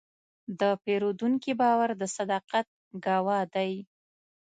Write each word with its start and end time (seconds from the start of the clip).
د 0.59 0.61
پیرودونکي 0.83 1.51
باور 1.61 1.89
د 2.01 2.03
صداقت 2.17 2.67
ګواه 3.05 3.41
دی. 3.53 3.73